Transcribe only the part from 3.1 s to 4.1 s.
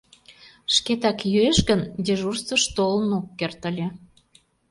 ок керт ыле.